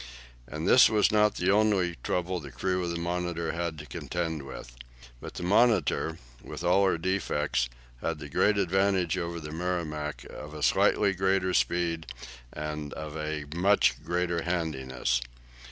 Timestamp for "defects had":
6.97-8.17